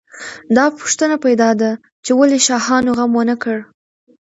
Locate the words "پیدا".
1.25-1.49